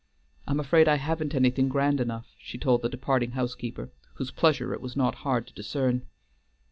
[0.47, 4.81] "I'm afraid I haven't anything grand enough," she told the departing housekeeper, whose pleasure it
[4.81, 6.07] was not hard to discern.